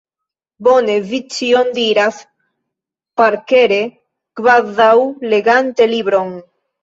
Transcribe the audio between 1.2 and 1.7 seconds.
ĉion